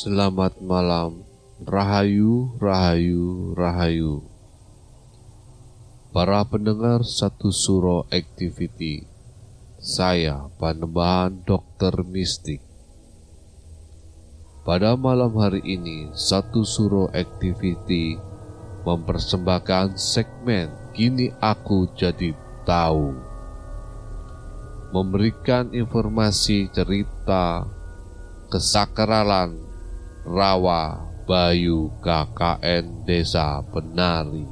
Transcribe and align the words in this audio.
Selamat 0.00 0.56
malam, 0.64 1.28
Rahayu, 1.60 2.56
Rahayu, 2.56 3.52
Rahayu. 3.52 4.24
Para 6.08 6.40
pendengar 6.48 7.04
satu 7.04 7.52
suro 7.52 8.08
activity, 8.08 9.04
saya 9.76 10.48
Panembahan 10.56 11.44
Dokter 11.44 11.92
Mistik. 12.08 12.64
Pada 14.64 14.96
malam 14.96 15.36
hari 15.36 15.60
ini, 15.68 16.08
satu 16.16 16.64
suro 16.64 17.12
activity 17.12 18.16
mempersembahkan 18.88 20.00
segmen 20.00 20.96
Kini 20.96 21.28
Aku 21.44 21.92
Jadi 21.92 22.32
Tahu. 22.64 23.20
Memberikan 24.96 25.76
informasi 25.76 26.72
cerita 26.72 27.68
kesakralan 28.48 29.69
Rawa 30.30 30.94
Bayu 31.26 31.90
KKN 32.06 33.02
Desa 33.02 33.66
Penari. 33.66 34.46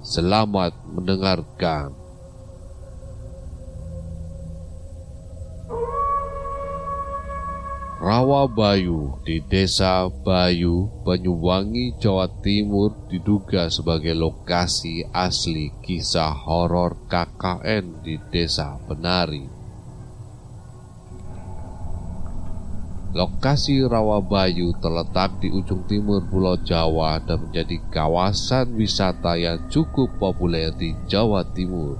Selamat 0.00 0.72
mendengarkan. 0.88 1.92
Rawa 8.00 8.48
Bayu 8.48 9.20
di 9.28 9.44
Desa 9.44 10.08
Bayu, 10.08 10.88
Banyuwangi, 11.04 12.00
Jawa 12.00 12.32
Timur 12.40 12.96
diduga 13.12 13.68
sebagai 13.68 14.16
lokasi 14.16 15.04
asli 15.12 15.68
kisah 15.84 16.32
horor 16.48 16.96
KKN 17.12 18.00
di 18.00 18.16
Desa 18.32 18.80
Penari. 18.88 19.57
Lokasi 23.08 23.88
Rawabayu 23.88 24.76
terletak 24.84 25.40
di 25.40 25.48
ujung 25.48 25.80
timur 25.88 26.20
Pulau 26.28 26.60
Jawa 26.60 27.16
dan 27.24 27.40
menjadi 27.40 27.80
kawasan 27.88 28.76
wisata 28.76 29.32
yang 29.40 29.64
cukup 29.72 30.12
populer 30.20 30.68
di 30.76 30.92
Jawa 31.08 31.40
Timur. 31.56 31.96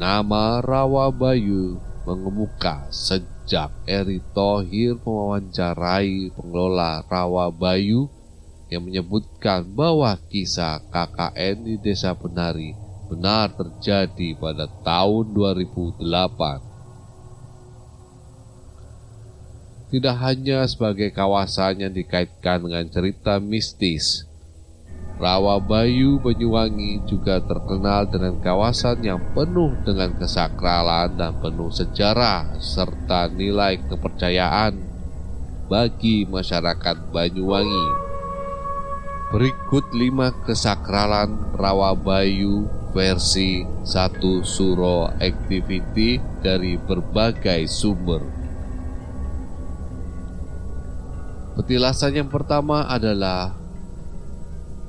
Nama 0.00 0.64
Rawabayu 0.64 1.76
mengemuka 2.08 2.88
sejak 2.88 3.68
Eri 3.84 4.24
Thohir 4.32 4.96
mewawancarai 4.96 6.32
pengelola 6.32 7.04
Rawabayu 7.04 8.08
yang 8.72 8.80
menyebutkan 8.88 9.68
bahwa 9.76 10.16
kisah 10.32 10.80
KKN 10.88 11.68
di 11.68 11.74
Desa 11.84 12.16
Penari 12.16 12.72
benar 13.12 13.52
terjadi 13.52 14.40
pada 14.40 14.72
tahun 14.80 15.36
2008. 15.36 16.67
Tidak 19.88 20.20
hanya 20.20 20.68
sebagai 20.68 21.08
kawasan 21.12 21.80
yang 21.80 21.92
dikaitkan 21.92 22.60
dengan 22.60 22.84
cerita 22.92 23.40
mistis. 23.40 24.28
Rawa 25.18 25.58
Bayu 25.58 26.22
Banyuwangi 26.22 27.02
juga 27.10 27.42
terkenal 27.42 28.06
dengan 28.06 28.38
kawasan 28.38 29.02
yang 29.02 29.18
penuh 29.34 29.74
dengan 29.82 30.14
kesakralan 30.14 31.18
dan 31.18 31.34
penuh 31.42 31.74
sejarah 31.74 32.54
serta 32.62 33.26
nilai 33.26 33.82
kepercayaan 33.90 34.78
bagi 35.66 36.22
masyarakat 36.22 37.10
Banyuwangi. 37.10 37.88
Berikut 39.34 39.90
lima 39.90 40.30
kesakralan 40.46 41.50
Rawa 41.58 41.98
Bayu 41.98 42.70
versi 42.94 43.66
satu 43.82 44.46
suro 44.46 45.10
activity 45.18 46.22
dari 46.40 46.78
berbagai 46.78 47.66
sumber. 47.66 48.37
Petilasan 51.58 52.14
yang 52.14 52.30
pertama 52.30 52.86
adalah 52.86 53.50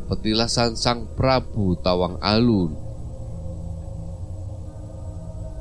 petilasan 0.05 0.77
Sang 0.77 1.09
Prabu 1.17 1.73
Tawang 1.81 2.21
Alun. 2.21 2.77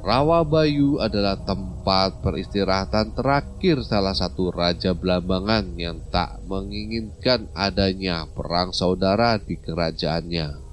Rawa 0.04 0.44
Bayu 0.44 1.00
adalah 1.00 1.40
tempat 1.40 2.20
peristirahatan 2.20 3.16
terakhir 3.16 3.80
salah 3.88 4.12
satu 4.12 4.52
raja 4.52 4.92
Belambangan 4.92 5.80
yang 5.80 6.04
tak 6.12 6.44
menginginkan 6.44 7.48
adanya 7.56 8.28
perang 8.28 8.76
saudara 8.76 9.40
di 9.40 9.56
kerajaannya. 9.56 10.67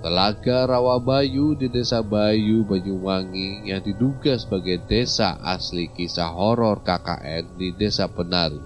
Telaga 0.00 0.64
Rawabayu 0.64 1.60
di 1.60 1.68
Desa 1.68 2.00
Bayu, 2.00 2.64
Banyuwangi 2.64 3.68
yang 3.68 3.84
diduga 3.84 4.32
sebagai 4.40 4.80
desa 4.88 5.36
asli 5.44 5.92
kisah 5.92 6.32
horor 6.32 6.80
KKN 6.80 7.60
di 7.60 7.68
Desa 7.76 8.08
Penari. 8.08 8.56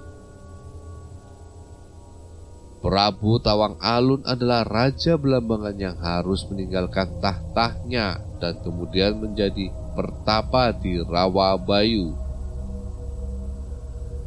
Prabu 2.79 3.43
Tawang 3.43 3.83
Alun 3.83 4.23
adalah 4.23 4.63
raja 4.63 5.19
Belambangan 5.19 5.75
yang 5.75 5.99
harus 5.99 6.47
meninggalkan 6.47 7.19
tahtanya 7.19 8.23
dan 8.39 8.55
kemudian 8.63 9.19
menjadi 9.19 9.75
pertapa 9.99 10.71
di 10.71 11.03
Rawabayu. 11.03 12.15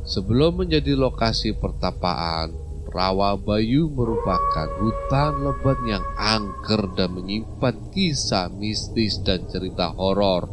Sebelum 0.03 0.59
menjadi 0.59 0.91
lokasi 0.91 1.55
pertapaan, 1.55 2.66
Rawabayu 2.97 3.93
merupakan 3.93 4.65
hutan 4.81 5.45
lebat 5.45 5.77
yang 5.85 6.01
angker 6.17 6.81
dan 6.97 7.13
menyimpan 7.13 7.93
kisah 7.93 8.49
mistis 8.49 9.21
dan 9.21 9.45
cerita 9.45 9.93
horor. 9.93 10.49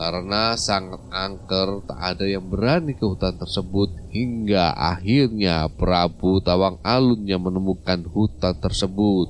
Karena 0.00 0.56
sangat 0.56 1.04
angker, 1.12 1.84
tak 1.84 2.00
ada 2.00 2.24
yang 2.24 2.48
berani 2.48 2.96
ke 2.96 3.04
hutan 3.04 3.36
tersebut 3.36 3.92
hingga 4.08 4.72
akhirnya 4.72 5.68
Prabu 5.68 6.40
Tawang 6.40 6.80
Alun 6.80 7.28
yang 7.28 7.44
menemukan 7.44 8.08
hutan 8.08 8.56
tersebut. 8.56 9.28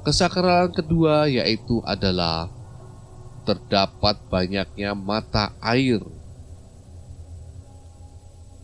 Kesakralan 0.00 0.72
kedua 0.72 1.28
yaitu 1.28 1.84
adalah 1.84 2.48
terdapat 3.44 4.16
banyaknya 4.32 4.96
mata 4.96 5.52
air 5.60 6.00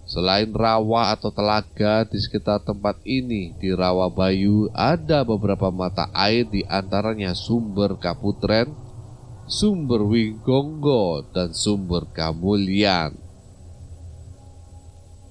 Selain 0.06 0.46
rawa 0.54 1.10
atau 1.10 1.34
telaga 1.34 2.06
di 2.06 2.22
sekitar 2.22 2.62
tempat 2.62 3.02
ini, 3.02 3.50
di 3.58 3.74
Rawa 3.74 4.06
Bayu 4.06 4.70
ada 4.70 5.26
beberapa 5.26 5.66
mata 5.74 6.06
air 6.14 6.46
di 6.46 6.62
antaranya 6.62 7.34
sumber 7.34 7.98
Kaputren, 7.98 8.70
sumber 9.50 10.06
Wigonggo, 10.06 11.26
dan 11.34 11.50
sumber 11.50 12.06
Kamulian. 12.14 13.18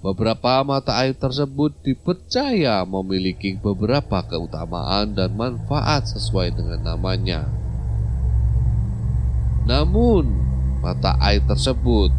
Beberapa 0.04 0.60
mata 0.68 1.00
air 1.00 1.16
tersebut 1.16 1.72
dipercaya 1.80 2.84
memiliki 2.84 3.56
beberapa 3.56 4.28
keutamaan 4.28 5.16
dan 5.16 5.40
manfaat 5.40 6.04
sesuai 6.12 6.52
dengan 6.52 6.84
namanya. 6.84 7.48
Namun, 9.64 10.28
mata 10.84 11.16
air 11.24 11.42
tersebut 11.48 12.12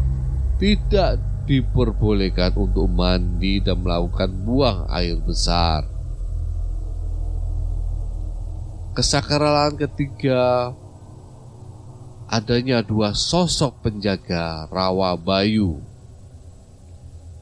tidak 0.57 1.21
diperbolehkan 1.47 2.51
untuk 2.59 2.91
mandi 2.91 3.63
dan 3.63 3.79
melakukan 3.79 4.27
buang 4.43 4.83
air 4.91 5.15
besar. 5.23 5.87
Kesakralan 8.91 9.79
ketiga 9.79 10.75
adanya 12.27 12.83
dua 12.83 13.15
sosok 13.15 13.79
penjaga 13.87 14.67
rawa 14.67 15.15
bayu. 15.15 15.79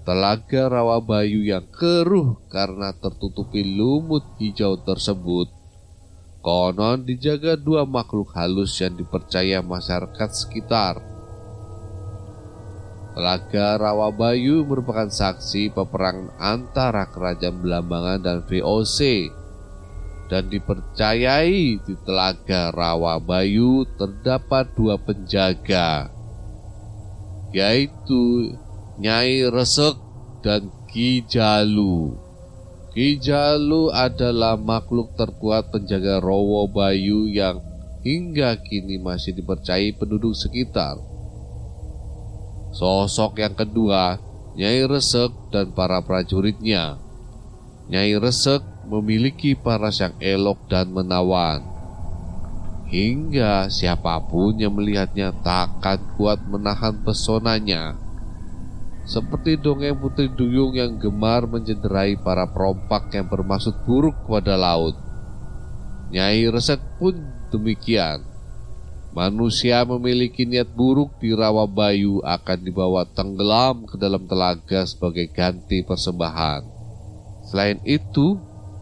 Telaga 0.06 0.70
rawa 0.70 1.02
bayu 1.02 1.42
yang 1.42 1.66
keruh 1.74 2.38
karena 2.54 2.94
tertutupi 2.94 3.66
lumut 3.66 4.22
hijau 4.38 4.78
tersebut 4.78 5.50
konon 6.46 7.02
dijaga 7.02 7.58
dua 7.58 7.90
makhluk 7.90 8.30
halus 8.38 8.78
yang 8.78 8.94
dipercaya 8.94 9.66
masyarakat 9.66 10.30
sekitar. 10.30 11.15
Telaga 13.16 13.80
Rawabayu 13.80 14.68
merupakan 14.68 15.08
saksi 15.08 15.72
peperangan 15.72 16.36
antara 16.36 17.08
Kerajaan 17.08 17.64
Belambangan 17.64 18.20
dan 18.20 18.38
VOC 18.44 19.32
dan 20.28 20.52
dipercayai 20.52 21.80
di 21.80 21.94
Telaga 22.04 22.76
Rawabayu 22.76 23.88
terdapat 23.96 24.68
dua 24.76 25.00
penjaga 25.00 26.12
yaitu 27.56 28.52
Nyai 29.00 29.48
Resek 29.48 29.96
dan 30.44 30.68
Ki 30.92 31.24
Jalu. 31.24 32.20
Ki 32.92 33.16
Jalu 33.16 33.96
adalah 33.96 34.60
makhluk 34.60 35.16
terkuat 35.16 35.72
penjaga 35.72 36.20
Rowo 36.20 36.68
Bayu 36.68 37.32
yang 37.32 37.64
hingga 38.04 38.60
kini 38.60 39.00
masih 39.00 39.32
dipercayai 39.32 39.96
penduduk 39.96 40.36
sekitar. 40.36 41.15
Sosok 42.76 43.40
yang 43.40 43.56
kedua, 43.56 44.20
Nyai 44.60 44.84
Resek 44.84 45.32
dan 45.48 45.72
para 45.72 46.04
prajuritnya. 46.04 47.00
Nyai 47.88 48.20
Resek 48.20 48.60
memiliki 48.84 49.56
paras 49.56 50.04
yang 50.04 50.12
elok 50.20 50.60
dan 50.68 50.92
menawan. 50.92 51.64
Hingga 52.92 53.72
siapa 53.72 54.20
pun 54.28 54.60
yang 54.60 54.76
melihatnya 54.76 55.32
takkan 55.40 56.04
kuat 56.20 56.44
menahan 56.52 57.00
pesonanya. 57.00 57.96
Seperti 59.08 59.56
dongeng 59.56 59.96
Putri 59.96 60.28
Duyung 60.28 60.76
yang 60.76 61.00
gemar 61.00 61.48
mencederai 61.48 62.20
para 62.20 62.44
perompak 62.52 63.08
yang 63.16 63.32
bermaksud 63.32 63.88
buruk 63.88 64.28
kepada 64.28 64.60
laut. 64.60 65.00
Nyai 66.12 66.44
Resek 66.52 66.84
pun 67.00 67.24
demikian. 67.56 68.35
Manusia 69.16 69.88
memiliki 69.88 70.44
niat 70.44 70.68
buruk 70.76 71.16
di 71.24 71.32
Rawa 71.32 71.64
Bayu 71.72 72.20
akan 72.20 72.60
dibawa 72.60 73.08
tenggelam 73.08 73.88
ke 73.88 73.96
dalam 73.96 74.28
telaga 74.28 74.84
sebagai 74.84 75.32
ganti 75.32 75.80
persembahan. 75.88 76.68
Selain 77.48 77.80
itu, 77.88 78.36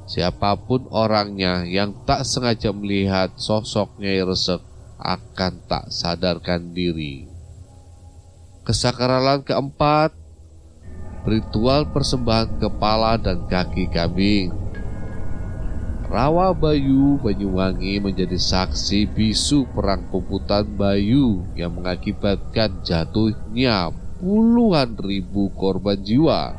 Siapa 0.03 0.59
pun 0.59 0.83
orangnya 0.91 1.63
yang 1.63 1.95
tak 2.03 2.27
sengaja 2.27 2.75
melihat 2.75 3.31
sosok 3.39 3.95
Nyai 4.03 4.19
Resek 4.27 4.59
akan 5.00 5.53
tak 5.63 5.88
sadarkan 5.89 6.75
diri. 6.75 7.24
Kesakralan 8.68 9.44
keempat, 9.47 10.12
ritual 11.24 11.88
persembahan 11.91 12.59
kepala 12.59 13.15
dan 13.15 13.47
kaki 13.47 13.88
kambing. 13.91 14.51
Rawa 16.13 16.54
Bayu 16.54 17.18
Banyuwangi 17.18 17.98
menjadi 17.98 18.38
saksi 18.38 19.10
bisu 19.18 19.65
perang 19.74 20.06
puputan 20.13 20.62
Bayu 20.62 21.42
yang 21.57 21.74
mengakibatkan 21.74 22.86
jatuhnya 22.86 23.89
puluhan 24.21 24.94
ribu 24.94 25.50
korban 25.57 25.98
jiwa. 25.98 26.54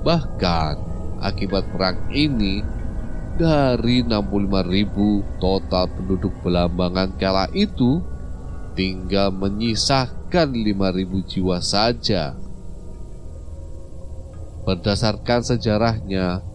Bahkan 0.00 0.74
akibat 1.20 1.68
perang 1.76 2.08
ini 2.08 2.64
dari 3.36 4.00
65.000 4.00 5.36
total 5.36 5.92
penduduk 5.92 6.32
Belambangan 6.40 7.20
kala 7.20 7.52
itu 7.52 8.00
tinggal 8.72 9.28
menyisakan 9.28 10.56
5.000 10.56 11.28
jiwa 11.28 11.60
saja. 11.60 12.32
Berdasarkan 14.64 15.44
sejarahnya, 15.44 16.51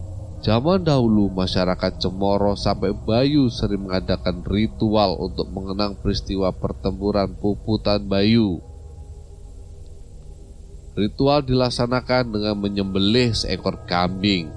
zaman 0.48 0.80
dahulu 0.80 1.28
masyarakat 1.28 2.00
Cemoro 2.00 2.56
sampai 2.56 2.96
Bayu 2.96 3.52
sering 3.52 3.84
mengadakan 3.84 4.40
ritual 4.48 5.20
untuk 5.20 5.44
mengenang 5.52 5.92
peristiwa 6.00 6.48
pertempuran 6.56 7.36
Puputan 7.36 8.00
Bayu. 8.08 8.56
Ritual 10.96 11.44
dilaksanakan 11.44 12.32
dengan 12.32 12.56
menyembelih 12.64 13.36
seekor 13.36 13.84
kambing 13.84 14.48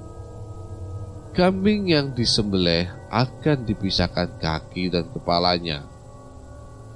Kambing 1.36 1.92
yang 1.92 2.16
disembelih 2.16 2.88
akan 3.12 3.68
dipisahkan 3.68 4.40
kaki 4.40 4.96
dan 4.96 5.12
kepalanya. 5.12 5.84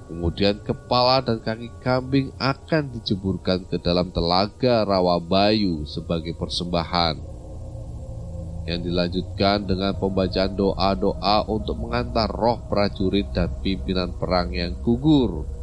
Kemudian 0.07 0.63
kepala 0.63 1.19
dan 1.19 1.43
kaki 1.43 1.67
kambing 1.83 2.31
akan 2.39 2.95
dijeburkan 2.95 3.67
ke 3.67 3.75
dalam 3.75 4.07
telaga 4.15 4.87
rawa 4.87 5.19
bayu 5.19 5.83
sebagai 5.83 6.31
persembahan. 6.39 7.34
Yang 8.65 8.79
dilanjutkan 8.89 9.69
dengan 9.69 9.93
pembacaan 9.97 10.57
doa-doa 10.57 11.45
untuk 11.49 11.77
mengantar 11.77 12.29
roh 12.29 12.65
prajurit 12.65 13.29
dan 13.29 13.53
pimpinan 13.61 14.13
perang 14.17 14.49
yang 14.49 14.73
gugur 14.81 15.55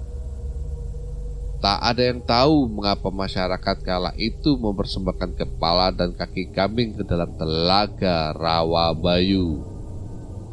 Tak 1.63 1.79
ada 1.79 2.03
yang 2.11 2.19
tahu 2.27 2.67
mengapa 2.67 3.07
masyarakat 3.15 3.87
kala 3.87 4.11
itu 4.19 4.59
mempersembahkan 4.59 5.39
kepala 5.39 5.95
dan 5.95 6.11
kaki 6.11 6.51
kambing 6.51 6.91
ke 6.99 7.07
dalam 7.07 7.31
telaga 7.39 8.35
rawa 8.35 8.91
bayu. 8.91 9.63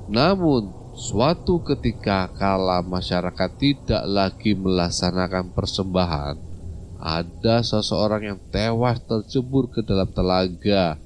Namun, 0.05 0.69
suatu 0.93 1.65
ketika 1.65 2.29
kala 2.37 2.85
masyarakat 2.85 3.49
tidak 3.57 4.05
lagi 4.05 4.53
melaksanakan 4.53 5.49
persembahan, 5.49 6.37
ada 7.01 7.65
seseorang 7.65 8.29
yang 8.29 8.39
tewas 8.53 9.01
tercebur 9.01 9.65
ke 9.73 9.81
dalam 9.81 10.13
telaga 10.13 11.01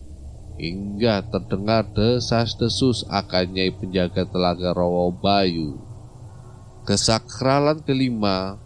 hingga 0.58 1.26
terdengar 1.30 1.88
desas-desus 1.92 3.06
akan 3.10 3.58
nyai 3.58 3.74
penjaga 3.74 4.26
telaga 4.30 4.74
rawa 4.74 5.10
bayu. 5.10 5.82
Kesakralan 6.84 7.80
kelima 7.82 8.60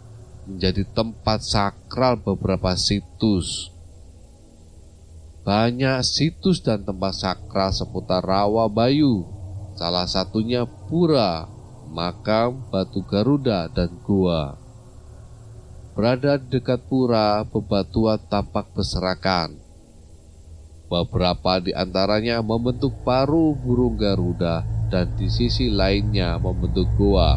menjadi 0.48 0.82
tempat 0.96 1.44
sakral 1.44 2.16
beberapa 2.18 2.72
situs. 2.74 3.70
Banyak 5.44 6.04
situs 6.04 6.60
dan 6.60 6.84
tempat 6.84 7.16
sakral 7.16 7.72
seputar 7.72 8.20
Rawa 8.20 8.68
Bayu, 8.68 9.24
salah 9.80 10.04
satunya 10.04 10.68
pura, 10.68 11.48
makam, 11.88 12.68
batu 12.68 13.00
Garuda, 13.00 13.72
dan 13.72 13.88
gua. 14.04 14.60
Berada 15.96 16.36
dekat 16.36 16.84
pura, 16.84 17.48
bebatuan 17.48 18.20
tampak 18.28 18.68
berserakan. 18.76 19.67
Beberapa 20.88 21.60
di 21.60 21.76
antaranya 21.76 22.40
membentuk 22.40 23.04
paru 23.04 23.52
burung 23.52 24.00
Garuda 24.00 24.64
dan 24.88 25.12
di 25.20 25.28
sisi 25.28 25.68
lainnya 25.68 26.40
membentuk 26.40 26.88
gua. 26.96 27.36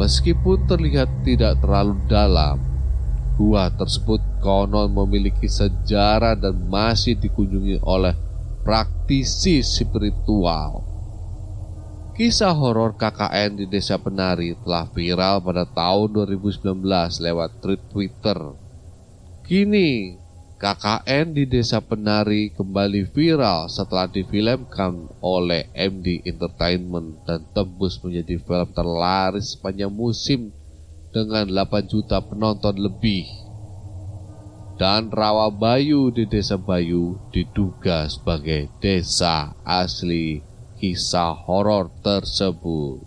Meskipun 0.00 0.64
terlihat 0.64 1.08
tidak 1.28 1.60
terlalu 1.60 2.00
dalam, 2.08 2.56
gua 3.36 3.68
tersebut 3.68 4.24
konon 4.40 4.96
memiliki 4.96 5.44
sejarah 5.44 6.40
dan 6.40 6.56
masih 6.68 7.20
dikunjungi 7.20 7.84
oleh 7.84 8.16
praktisi 8.64 9.60
spiritual. 9.60 10.82
Kisah 12.16 12.56
horor 12.56 12.96
KKN 12.96 13.60
di 13.60 13.64
Desa 13.68 14.00
Penari 14.00 14.56
telah 14.64 14.88
viral 14.88 15.44
pada 15.44 15.68
tahun 15.68 16.16
2019 16.16 16.64
lewat 17.20 17.60
tweet 17.60 17.82
Twitter. 17.92 18.38
Kini, 19.44 20.16
KKN 20.56 21.36
di 21.36 21.44
Desa 21.44 21.84
Penari 21.84 22.48
kembali 22.48 23.12
viral 23.12 23.68
setelah 23.68 24.08
difilmkan 24.08 25.20
oleh 25.20 25.68
MD 25.76 26.24
Entertainment 26.24 27.20
dan 27.28 27.44
tembus 27.52 28.00
menjadi 28.00 28.40
film 28.40 28.64
terlaris 28.72 29.52
sepanjang 29.52 29.92
musim 29.92 30.48
dengan 31.12 31.44
8 31.44 31.92
juta 31.92 32.24
penonton 32.24 32.72
lebih. 32.72 33.28
Dan 34.80 35.12
Rawa 35.12 35.52
Bayu 35.52 36.08
di 36.08 36.24
Desa 36.24 36.56
Bayu 36.56 37.20
diduga 37.36 38.08
sebagai 38.08 38.72
desa 38.80 39.52
asli 39.60 40.40
kisah 40.80 41.36
horor 41.36 41.92
tersebut. 42.00 43.04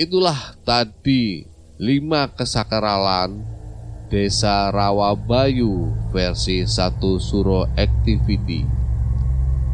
Itulah 0.00 0.56
tadi 0.64 1.44
lima 1.76 2.24
kesakralan 2.32 3.53
Desa 4.14 4.70
Rawabayu 4.70 5.90
versi 6.14 6.62
satu 6.70 7.18
Suro 7.18 7.66
Activity. 7.74 8.62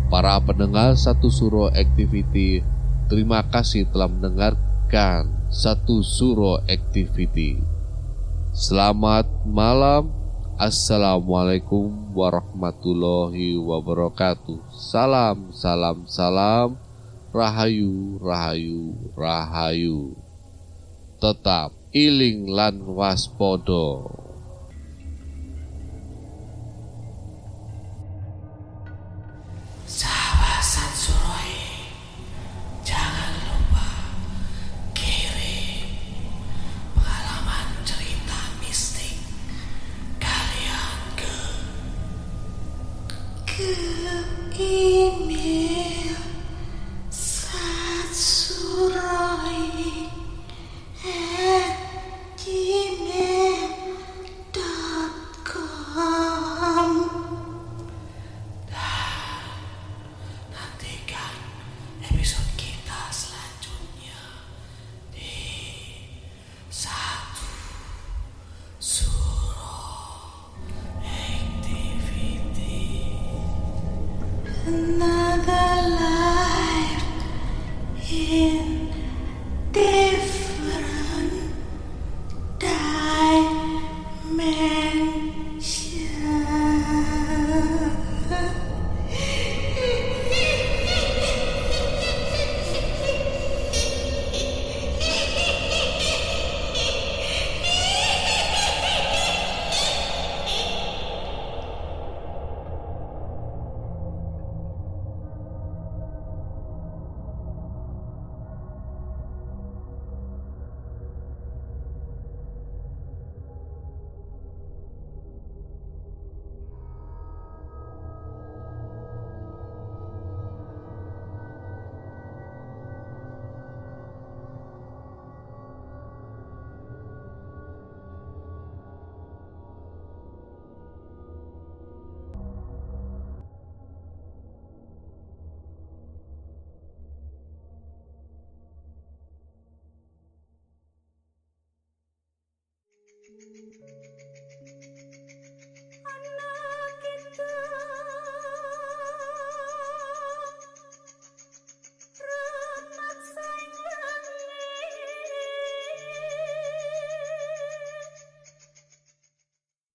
Para 0.08 0.40
pendengar 0.40 0.96
satu 0.96 1.28
Suro 1.28 1.68
Activity, 1.68 2.64
terima 3.12 3.44
kasih 3.44 3.84
telah 3.92 4.08
mendengarkan 4.08 5.28
satu 5.52 6.00
Suro 6.00 6.56
Activity. 6.64 7.60
Selamat 8.56 9.28
malam. 9.44 10.08
Assalamualaikum 10.56 12.16
warahmatullahi 12.16 13.60
wabarakatuh. 13.60 14.72
Salam, 14.72 15.52
salam, 15.52 16.08
salam. 16.08 16.80
Rahayu, 17.28 18.16
rahayu, 18.24 18.96
rahayu. 19.12 20.16
Tetap 21.20 21.76
iling 21.92 22.48
lan 22.48 22.80
waspodo. 22.88 24.19
Ke 44.56 44.99